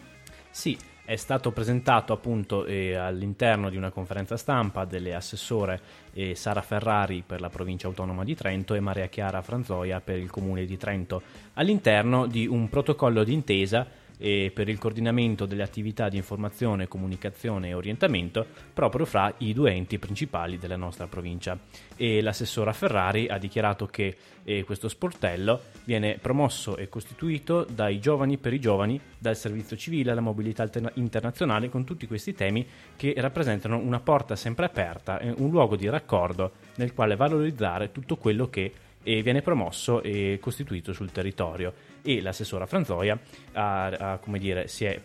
Sì, 0.51 0.77
è 1.05 1.17
stato 1.17 1.51
presentato 1.51 2.13
appunto 2.13 2.65
eh, 2.65 2.95
all'interno 2.95 3.71
di 3.71 3.77
una 3.77 3.91
conferenza 3.91 4.37
stampa 4.37 4.85
delle 4.85 5.15
assessore 5.15 5.81
eh, 6.13 6.35
Sara 6.35 6.63
Ferrari 6.63 7.25
per 7.27 7.41
la 7.41 7.49
provincia 7.49 7.89
autonoma 7.89 8.23
di 8.23 8.37
Trento 8.37 8.75
e 8.75 8.81
Maria 8.81 9.07
Chiara 9.07 9.43
Franzoia 9.43 10.01
per 10.01 10.19
il 10.19 10.31
comune 10.31 10.65
di 10.65 10.77
Trento, 10.77 11.23
all'interno 11.55 12.27
di 12.27 12.47
un 12.47 12.69
protocollo 12.69 13.25
d'intesa 13.25 13.87
e 14.25 14.53
per 14.55 14.69
il 14.69 14.79
coordinamento 14.79 15.47
delle 15.47 15.65
attività 15.65 16.09
di 16.09 16.17
informazione, 16.17 16.87
comunicazione 16.87 17.71
e 17.71 17.75
orientamento 17.75 18.47
proprio 18.73 19.05
fra 19.05 19.35
i 19.39 19.53
due 19.53 19.73
enti 19.73 19.99
principali 19.99 20.59
della 20.59 20.77
nostra 20.77 21.09
provincia. 21.09 21.59
E 21.97 22.23
l'assessora 22.23 22.73
Ferrari 22.73 23.27
ha 23.27 23.37
dichiarato 23.37 23.87
che 23.87 24.17
eh, 24.45 24.63
questo 24.63 24.89
sportello 24.89 25.61
viene 25.85 26.19
promosso 26.23 26.77
e 26.77 26.89
costituito 26.89 27.67
dai 27.69 27.99
giovani 27.99 28.39
per 28.39 28.53
i 28.53 28.61
giovani, 28.61 29.01
dal 29.19 29.37
servizio 29.37 29.77
civile 29.77 30.13
alla 30.13 30.21
mobilità 30.21 30.63
alterna- 30.63 30.93
internazionale, 30.95 31.69
con 31.69 31.83
tutti 31.83 32.07
questi 32.07 32.33
temi 32.33 32.65
che 32.95 33.15
rappresentano 33.17 33.77
una 33.77 33.99
porta 33.99 34.37
sempre 34.37 34.67
aperta, 34.67 35.21
un 35.39 35.51
luogo 35.51 35.75
di 35.75 35.89
raccordo 35.89 36.53
nel 36.77 36.95
quale 36.95 37.17
valorizzare 37.17 37.91
tutto 37.91 38.17
quello 38.17 38.49
che 38.49 38.73
e 39.03 39.23
viene 39.23 39.43
promosso 39.43 40.03
e 40.03 40.39
costituito 40.41 40.93
sul 40.93 41.11
territorio 41.11 41.73
e 42.03 42.21
l'assessora 42.21 42.67
Franzoia 42.67 43.19
ha, 43.53 43.87
ha, 43.87 44.21
dire, 44.39 44.69
si 44.69 44.85
è 44.85 45.01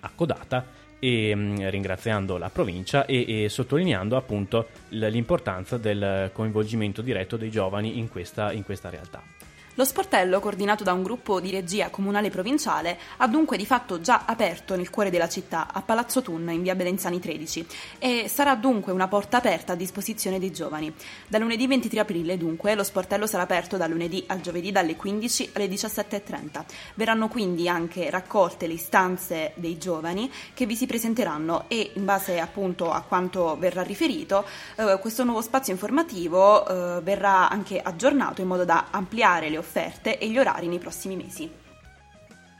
accodata 0.00 0.66
e, 0.98 1.34
mm, 1.34 1.68
ringraziando 1.68 2.38
la 2.38 2.48
provincia 2.48 3.06
e, 3.06 3.44
e 3.44 3.48
sottolineando 3.48 4.16
appunto 4.16 4.68
l'importanza 4.90 5.76
del 5.76 6.30
coinvolgimento 6.32 7.02
diretto 7.02 7.36
dei 7.36 7.50
giovani 7.50 7.98
in 7.98 8.08
questa, 8.08 8.52
in 8.52 8.64
questa 8.64 8.88
realtà. 8.88 9.41
Lo 9.76 9.86
sportello, 9.86 10.38
coordinato 10.38 10.84
da 10.84 10.92
un 10.92 11.02
gruppo 11.02 11.40
di 11.40 11.50
regia 11.50 11.88
comunale 11.88 12.28
provinciale, 12.28 12.98
ha 13.16 13.26
dunque 13.26 13.56
di 13.56 13.64
fatto 13.64 14.02
già 14.02 14.24
aperto 14.26 14.76
nel 14.76 14.90
cuore 14.90 15.08
della 15.08 15.30
città, 15.30 15.68
a 15.72 15.80
Palazzo 15.80 16.20
Tunna, 16.20 16.52
in 16.52 16.60
via 16.60 16.74
Belenzani 16.74 17.18
13, 17.18 17.66
e 17.98 18.28
sarà 18.28 18.54
dunque 18.54 18.92
una 18.92 19.08
porta 19.08 19.38
aperta 19.38 19.72
a 19.72 19.76
disposizione 19.76 20.38
dei 20.38 20.52
giovani. 20.52 20.92
Da 21.26 21.38
lunedì 21.38 21.66
23 21.66 22.00
aprile, 22.00 22.36
dunque, 22.36 22.74
lo 22.74 22.84
sportello 22.84 23.26
sarà 23.26 23.44
aperto 23.44 23.78
da 23.78 23.86
lunedì 23.86 24.22
al 24.26 24.42
giovedì 24.42 24.72
dalle 24.72 24.94
15 24.94 25.52
alle 25.54 25.68
17.30. 25.68 26.64
Verranno 26.96 27.28
quindi 27.28 27.66
anche 27.66 28.10
raccolte 28.10 28.66
le 28.66 28.74
istanze 28.74 29.52
dei 29.54 29.78
giovani 29.78 30.30
che 30.52 30.66
vi 30.66 30.76
si 30.76 30.84
presenteranno 30.84 31.64
e, 31.68 31.92
in 31.94 32.04
base 32.04 32.38
appunto 32.40 32.92
a 32.92 33.00
quanto 33.00 33.56
verrà 33.56 33.80
riferito, 33.80 34.44
eh, 34.76 34.98
questo 35.00 35.24
nuovo 35.24 35.40
spazio 35.40 35.72
informativo 35.72 36.66
eh, 36.98 37.00
verrà 37.00 37.48
anche 37.48 37.80
aggiornato 37.80 38.42
in 38.42 38.48
modo 38.48 38.66
da 38.66 38.88
ampliare 38.90 39.48
le 39.48 39.60
offerte 39.62 40.18
e 40.18 40.28
gli 40.28 40.38
orari 40.38 40.66
nei 40.66 40.78
prossimi 40.78 41.16
mesi. 41.16 41.50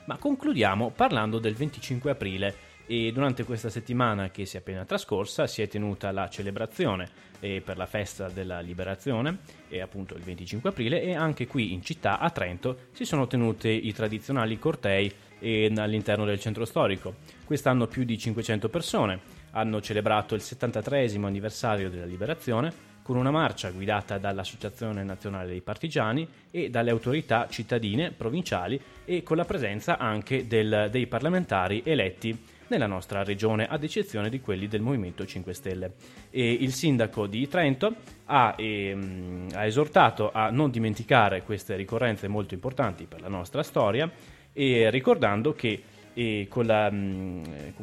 Ma 0.04 0.16
concludiamo 0.16 0.90
parlando 0.90 1.38
del 1.38 1.54
25 1.54 2.10
aprile 2.10 2.54
e 2.86 3.12
durante 3.12 3.44
questa 3.44 3.70
settimana 3.70 4.30
che 4.30 4.44
si 4.44 4.56
è 4.56 4.60
appena 4.60 4.84
trascorsa 4.84 5.46
si 5.46 5.62
è 5.62 5.68
tenuta 5.68 6.10
la 6.10 6.28
celebrazione 6.28 7.08
eh, 7.40 7.62
per 7.64 7.76
la 7.76 7.86
festa 7.86 8.28
della 8.28 8.60
liberazione 8.60 9.38
e 9.68 9.80
appunto 9.80 10.14
il 10.14 10.22
25 10.22 10.70
aprile 10.70 11.02
e 11.02 11.14
anche 11.14 11.46
qui 11.46 11.72
in 11.72 11.82
città 11.82 12.18
a 12.18 12.30
Trento 12.30 12.88
si 12.92 13.04
sono 13.04 13.26
tenute 13.26 13.68
i 13.68 13.92
tradizionali 13.92 14.58
cortei 14.58 15.12
eh, 15.38 15.72
all'interno 15.76 16.24
del 16.24 16.40
centro 16.40 16.64
storico. 16.64 17.14
Quest'anno 17.44 17.86
più 17.86 18.04
di 18.04 18.18
500 18.18 18.68
persone 18.68 19.20
hanno 19.52 19.80
celebrato 19.80 20.34
il 20.34 20.40
73 20.40 21.12
anniversario 21.14 21.90
della 21.90 22.06
liberazione 22.06 22.90
con 23.02 23.16
una 23.16 23.30
marcia 23.30 23.70
guidata 23.70 24.18
dall'Associazione 24.18 25.02
Nazionale 25.02 25.48
dei 25.48 25.60
Partigiani 25.60 26.26
e 26.50 26.70
dalle 26.70 26.90
autorità 26.90 27.48
cittadine, 27.50 28.12
provinciali 28.12 28.80
e 29.04 29.22
con 29.22 29.36
la 29.36 29.44
presenza 29.44 29.98
anche 29.98 30.46
del, 30.46 30.88
dei 30.90 31.06
parlamentari 31.06 31.82
eletti 31.84 32.38
nella 32.68 32.86
nostra 32.86 33.22
regione, 33.22 33.66
ad 33.66 33.84
eccezione 33.84 34.30
di 34.30 34.40
quelli 34.40 34.66
del 34.66 34.80
Movimento 34.80 35.26
5 35.26 35.52
Stelle. 35.52 35.92
E 36.30 36.52
il 36.52 36.72
sindaco 36.72 37.26
di 37.26 37.46
Trento 37.46 37.94
ha, 38.26 38.54
ehm, 38.56 39.48
ha 39.52 39.66
esortato 39.66 40.30
a 40.32 40.50
non 40.50 40.70
dimenticare 40.70 41.42
queste 41.42 41.76
ricorrenze 41.76 42.28
molto 42.28 42.54
importanti 42.54 43.04
per 43.04 43.20
la 43.20 43.28
nostra 43.28 43.62
storia 43.62 44.10
e 44.54 44.88
ricordando 44.90 45.52
che 45.52 45.82
e 46.14 46.46
con, 46.48 46.66
la, 46.66 46.90
mm, 46.90 47.42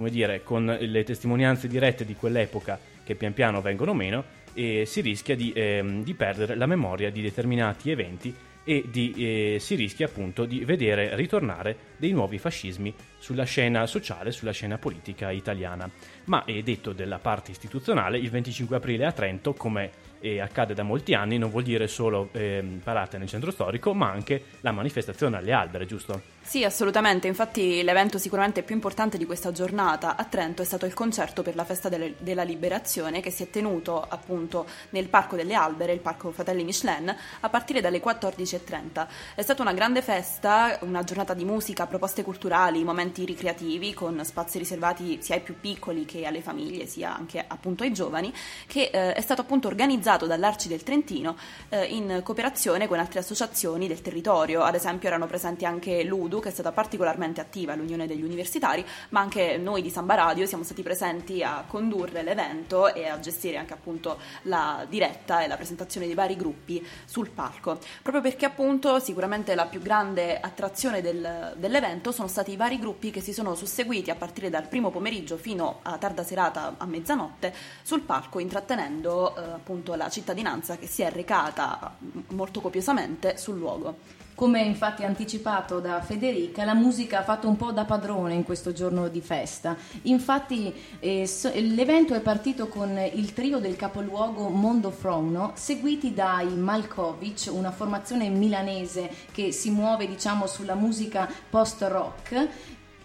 dire, 0.09 0.43
con, 0.43 0.77
le 0.79 1.03
testimonianze 1.03 1.67
dirette 1.67 2.05
di 2.05 2.15
quell'epoca 2.15 2.79
che 3.03 3.15
pian 3.15 3.33
piano 3.33 3.61
vengono 3.61 3.93
meno, 3.93 4.23
e 4.53 4.85
si 4.85 5.01
rischia 5.01 5.35
di, 5.35 5.51
ehm, 5.55 6.03
di 6.03 6.13
perdere 6.13 6.55
la 6.55 6.65
memoria 6.65 7.11
di 7.11 7.21
determinati 7.21 7.91
eventi 7.91 8.33
e 8.63 8.85
di, 8.87 9.13
eh, 9.15 9.57
si 9.59 9.75
rischia 9.75 10.05
appunto 10.05 10.45
di 10.45 10.63
vedere 10.63 11.15
ritornare 11.15 11.75
dei 11.97 12.11
nuovi 12.11 12.37
fascismi 12.37 12.93
sulla 13.17 13.43
scena 13.43 13.87
sociale, 13.87 14.31
sulla 14.31 14.51
scena 14.51 14.77
politica 14.77 15.31
italiana. 15.31 15.89
Ma 16.25 16.45
è 16.45 16.61
detto 16.61 16.93
della 16.93 17.17
parte 17.17 17.51
istituzionale, 17.51 18.19
il 18.19 18.29
25 18.29 18.75
aprile 18.75 19.05
a 19.05 19.11
Trento, 19.11 19.53
come 19.53 20.07
e 20.19 20.39
accade 20.39 20.73
da 20.73 20.83
molti 20.83 21.13
anni, 21.13 21.37
non 21.37 21.49
vuol 21.49 21.63
dire 21.63 21.87
solo 21.87 22.29
eh, 22.33 22.63
parate 22.83 23.17
nel 23.17 23.27
centro 23.27 23.51
storico, 23.51 23.93
ma 23.93 24.11
anche 24.11 24.43
la 24.61 24.71
manifestazione 24.71 25.37
alle 25.37 25.53
albere, 25.53 25.85
giusto? 25.85 26.21
Sì, 26.49 26.63
assolutamente. 26.63 27.27
Infatti, 27.27 27.83
l'evento 27.83 28.17
sicuramente 28.17 28.63
più 28.63 28.73
importante 28.73 29.19
di 29.19 29.25
questa 29.27 29.51
giornata 29.51 30.15
a 30.15 30.23
Trento 30.23 30.63
è 30.63 30.65
stato 30.65 30.87
il 30.87 30.95
concerto 30.95 31.43
per 31.43 31.53
la 31.53 31.63
festa 31.63 31.89
delle, 31.89 32.15
della 32.17 32.41
liberazione 32.41 33.21
che 33.21 33.29
si 33.29 33.43
è 33.43 33.51
tenuto 33.51 34.01
appunto 34.01 34.65
nel 34.89 35.09
Parco 35.09 35.35
delle 35.35 35.53
Albere, 35.53 35.93
il 35.93 35.99
Parco 35.99 36.31
Fratelli 36.31 36.63
Michelin, 36.63 37.15
a 37.41 37.49
partire 37.49 37.81
dalle 37.81 38.01
14.30. 38.01 39.07
È 39.35 39.43
stata 39.43 39.61
una 39.61 39.73
grande 39.73 40.01
festa, 40.01 40.79
una 40.81 41.03
giornata 41.03 41.35
di 41.35 41.45
musica, 41.45 41.85
proposte 41.85 42.23
culturali, 42.23 42.83
momenti 42.83 43.25
ricreativi 43.25 43.93
con 43.93 44.25
spazi 44.25 44.57
riservati 44.57 45.19
sia 45.21 45.35
ai 45.35 45.41
più 45.41 45.53
piccoli 45.59 46.03
che 46.05 46.25
alle 46.25 46.41
famiglie, 46.41 46.87
sia 46.87 47.15
anche 47.15 47.45
appunto 47.47 47.83
ai 47.83 47.93
giovani, 47.93 48.33
che 48.65 48.89
eh, 48.91 49.13
è 49.13 49.21
stato 49.21 49.41
appunto 49.41 49.67
organizzato 49.67 50.25
dall'Arci 50.25 50.67
del 50.67 50.81
Trentino 50.81 51.37
eh, 51.69 51.83
in 51.83 52.21
cooperazione 52.23 52.87
con 52.87 52.97
altre 52.97 53.19
associazioni 53.19 53.87
del 53.87 54.01
territorio. 54.01 54.63
Ad 54.63 54.73
esempio 54.73 55.09
erano 55.09 55.27
presenti 55.27 55.63
anche 55.63 56.03
l'UDU, 56.03 56.37
che 56.39 56.49
è 56.49 56.51
stata 56.51 56.71
particolarmente 56.71 57.41
attiva 57.41 57.73
all'Unione 57.73 58.07
degli 58.07 58.23
Universitari, 58.23 58.85
ma 59.09 59.19
anche 59.19 59.57
noi 59.57 59.81
di 59.81 59.89
Samba 59.89 60.15
Radio 60.15 60.45
siamo 60.45 60.63
stati 60.63 60.83
presenti 60.83 61.43
a 61.43 61.63
condurre 61.67 62.23
l'evento 62.23 62.93
e 62.93 63.07
a 63.07 63.19
gestire 63.19 63.57
anche 63.57 63.73
appunto 63.73 64.19
la 64.43 64.85
diretta 64.87 65.41
e 65.41 65.47
la 65.47 65.55
presentazione 65.55 66.07
di 66.07 66.13
vari 66.13 66.35
gruppi 66.35 66.85
sul 67.05 67.29
palco. 67.29 67.79
Proprio 68.01 68.21
perché 68.23 68.45
appunto 68.45 68.99
sicuramente 68.99 69.55
la 69.55 69.65
più 69.65 69.81
grande 69.81 70.39
attrazione 70.39 71.01
del, 71.01 71.53
dell'evento 71.57 72.11
sono 72.11 72.27
stati 72.27 72.51
i 72.51 72.57
vari 72.57 72.79
gruppi 72.79 73.11
che 73.11 73.21
si 73.21 73.33
sono 73.33 73.55
susseguiti 73.55 74.09
a 74.09 74.15
partire 74.15 74.49
dal 74.49 74.67
primo 74.67 74.89
pomeriggio 74.89 75.37
fino 75.37 75.79
a 75.83 75.97
tarda 75.97 76.23
serata 76.23 76.75
a 76.77 76.85
mezzanotte 76.85 77.53
sul 77.83 78.01
palco 78.01 78.39
intrattenendo 78.39 79.35
eh, 79.35 79.41
appunto 79.51 79.95
la 79.95 80.09
cittadinanza 80.09 80.77
che 80.77 80.87
si 80.87 81.01
è 81.01 81.11
recata 81.11 81.95
molto 82.29 82.61
copiosamente 82.61 83.37
sul 83.37 83.57
luogo. 83.57 84.18
Come 84.39 84.61
infatti 84.61 85.03
anticipato 85.03 85.81
da 85.81 85.99
Federica, 85.99 86.63
la 86.63 86.73
musica 86.73 87.19
ha 87.19 87.23
fatto 87.23 87.49
un 87.49 87.57
po' 87.57 87.73
da 87.73 87.83
padrone 87.83 88.35
in 88.35 88.45
questo 88.45 88.71
giorno 88.71 89.09
di 89.09 89.19
festa. 89.19 89.75
Infatti 90.03 90.73
eh, 91.01 91.27
so, 91.27 91.51
l'evento 91.53 92.13
è 92.13 92.21
partito 92.21 92.69
con 92.69 92.97
il 92.97 93.33
trio 93.33 93.59
del 93.59 93.75
capoluogo 93.75 94.47
Mondo 94.47 94.91
Frono, 94.91 95.51
seguiti 95.55 96.13
dai 96.13 96.55
Malkovic, 96.55 97.49
una 97.51 97.71
formazione 97.71 98.29
milanese 98.29 99.11
che 99.33 99.51
si 99.51 99.71
muove 99.71 100.07
diciamo 100.07 100.47
sulla 100.47 100.75
musica 100.75 101.29
post-rock 101.49 102.47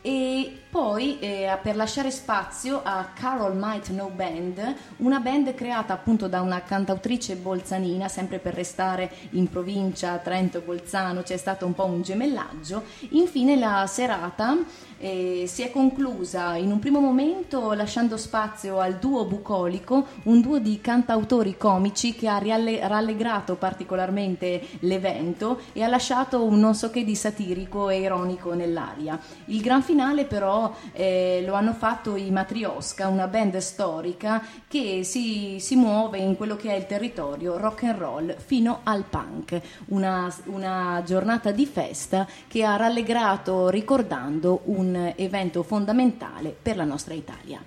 e 0.02 0.58
poi 0.74 1.20
eh, 1.20 1.56
per 1.62 1.76
lasciare 1.76 2.10
spazio 2.10 2.80
a 2.82 3.10
Carol 3.14 3.54
Might 3.56 3.90
No 3.90 4.10
Band, 4.12 4.74
una 4.96 5.20
band 5.20 5.54
creata 5.54 5.92
appunto 5.92 6.26
da 6.26 6.40
una 6.40 6.64
cantautrice 6.64 7.36
bolzanina, 7.36 8.08
sempre 8.08 8.40
per 8.40 8.54
restare 8.54 9.08
in 9.30 9.48
provincia 9.48 10.18
Trento-Bolzano, 10.18 11.22
c'è 11.22 11.36
stato 11.36 11.64
un 11.64 11.74
po' 11.74 11.84
un 11.84 12.02
gemellaggio. 12.02 12.82
Infine 13.10 13.54
la 13.54 13.86
serata 13.86 14.56
eh, 14.98 15.44
si 15.46 15.62
è 15.62 15.70
conclusa 15.70 16.56
in 16.56 16.72
un 16.72 16.78
primo 16.80 16.98
momento 16.98 17.72
lasciando 17.72 18.16
spazio 18.16 18.80
al 18.80 18.94
duo 18.96 19.26
bucolico, 19.26 20.06
un 20.24 20.40
duo 20.40 20.58
di 20.58 20.80
cantautori 20.80 21.56
comici 21.56 22.14
che 22.14 22.26
ha 22.26 22.38
rallegrato 22.38 23.54
particolarmente 23.54 24.60
l'evento 24.80 25.60
e 25.72 25.82
ha 25.82 25.88
lasciato 25.88 26.42
un 26.42 26.58
non 26.58 26.74
so 26.74 26.90
che 26.90 27.04
di 27.04 27.14
satirico 27.14 27.90
e 27.90 28.00
ironico 28.00 28.54
nell'aria. 28.54 29.20
Il 29.46 29.60
gran 29.60 29.82
finale 29.82 30.24
però 30.24 30.63
eh, 30.92 31.42
lo 31.46 31.54
hanno 31.54 31.72
fatto 31.72 32.16
i 32.16 32.30
Matriosca, 32.30 33.08
una 33.08 33.26
band 33.26 33.56
storica 33.58 34.42
che 34.68 35.02
si, 35.04 35.58
si, 35.60 35.76
muove 35.76 36.18
in 36.18 36.36
quello 36.36 36.56
che 36.56 36.70
è 36.70 36.76
il 36.76 36.86
territorio 36.86 37.56
rock 37.56 37.84
and 37.84 37.98
roll 37.98 38.36
fino 38.36 38.80
al 38.84 39.04
punk, 39.04 39.60
una, 39.86 40.32
una 40.46 41.02
giornata 41.04 41.50
di 41.50 41.66
festa 41.66 42.26
che 42.46 42.64
ha 42.64 42.76
rallegrato 42.76 43.68
ricordando 43.68 44.60
un 44.64 45.12
evento 45.16 45.62
fondamentale 45.62 46.54
per 46.60 46.76
la 46.76 46.84
nostra 46.84 47.14
Italia. 47.14 47.62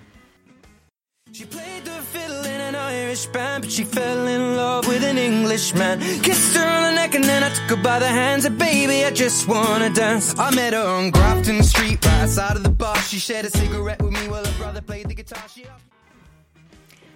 She 1.30 1.44
played 1.44 1.84
the 1.84 2.00
fiddle 2.10 2.44
in 2.46 2.60
an 2.60 2.74
Irish 2.74 3.26
band, 3.26 3.62
but 3.62 3.70
she 3.70 3.84
fell 3.84 4.26
in 4.26 4.56
love 4.56 4.86
with 4.88 5.04
an 5.04 5.18
Englishman. 5.18 6.00
Kissed 6.22 6.56
her 6.56 6.77
and 7.18 7.26
then 7.26 7.42
I 7.42 7.50
took 7.50 7.70
her 7.70 7.76
by 7.82 7.98
the 7.98 8.06
hands. 8.06 8.44
And 8.44 8.56
baby, 8.56 9.04
I 9.04 9.10
just 9.10 9.48
wanna 9.48 9.90
dance. 9.90 10.32
I 10.38 10.54
met 10.54 10.72
her 10.72 10.86
on 10.86 11.10
Grafton 11.10 11.60
Street, 11.62 12.04
right 12.04 12.22
outside 12.22 12.54
of 12.56 12.62
the 12.62 12.70
bar. 12.70 12.96
She 12.98 13.18
shared 13.18 13.46
a 13.46 13.50
cigarette 13.50 14.00
with 14.00 14.12
me 14.12 14.28
while 14.28 14.44
her 14.44 14.56
brother 14.56 14.80
played 14.82 15.08
the 15.08 15.14
guitar. 15.14 15.48
She... 15.48 15.66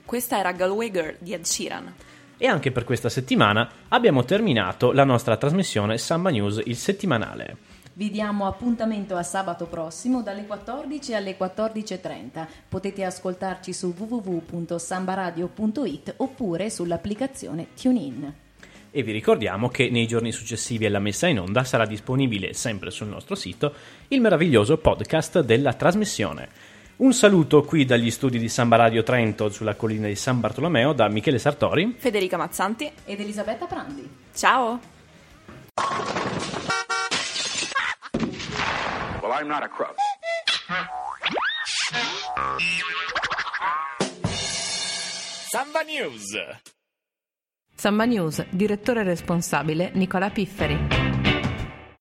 Questa 0.05 0.39
era 0.39 0.51
Galway 0.53 0.91
Girl 0.91 1.15
di 1.19 1.33
Ed 1.33 1.47
Sheeran. 1.47 1.95
E 2.37 2.49
anche 2.49 2.73
per 2.73 2.83
questa 2.85 3.09
settimana 3.09 3.71
abbiamo 3.89 4.25
terminato 4.25 4.91
la 4.91 5.05
nostra 5.05 5.37
trasmissione 5.37 5.97
Samba 5.97 6.31
News, 6.31 6.61
il 6.65 6.77
settimanale. 6.77 7.57
Vi 7.95 8.11
diamo 8.11 8.47
appuntamento 8.47 9.17
a 9.17 9.23
sabato 9.23 9.67
prossimo 9.67 10.23
dalle 10.23 10.47
14 10.47 11.15
alle 11.15 11.37
14.30. 11.39 12.47
Potete 12.69 13.05
ascoltarci 13.05 13.73
su 13.73 13.95
www.sambaradio.it 13.97 16.15
oppure 16.17 16.71
sull'applicazione 16.71 17.69
TuneIn. 17.81 18.42
E 18.95 19.03
vi 19.03 19.13
ricordiamo 19.13 19.71
che 19.71 19.89
nei 19.89 20.07
giorni 20.07 20.33
successivi 20.33 20.85
alla 20.85 20.99
messa 20.99 21.27
in 21.27 21.41
onda 21.41 21.65
sarà 21.65 21.87
disponibile 21.87 22.53
sempre 22.53 22.91
sul 22.91 23.07
nostro 23.07 23.35
sito 23.35 23.73
il 24.09 24.21
meraviglioso 24.21 24.77
podcast 24.77 25.41
della 25.41 25.73
trasmissione. 25.73 26.51
Un 26.97 27.15
saluto 27.15 27.63
qui 27.63 27.87
dagli 27.87 28.11
studi 28.11 28.39
di 28.39 28.51
Samba 28.51 28.77
Radio 28.77 29.03
Trento 29.03 29.49
sulla 29.49 29.77
collina 29.77 30.09
di 30.09 30.15
San 30.15 30.41
Bartolomeo 30.41 30.93
da 30.93 31.09
Michele 31.09 31.39
Sartori, 31.39 31.95
Federica 31.97 32.37
Mazzanti 32.37 32.93
ed 33.07 33.19
Elisabetta 33.19 33.65
Prandi. 33.65 34.07
Ciao! 34.35 34.79
Well, 39.23 39.33
I'm 39.33 39.49
not 39.49 39.63
a 39.63 39.69
crook. 39.69 39.97
Samba 45.49 45.81
News. 45.81 46.37
Samba 47.83 48.05
News, 48.05 48.47
direttore 48.49 49.03
responsabile 49.03 49.91
Nicola 49.95 50.31
Pifferi. 50.31 51.12